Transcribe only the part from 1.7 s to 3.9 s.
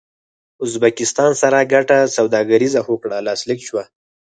ګډه سوداګريزه هوکړه لاسلیک شوه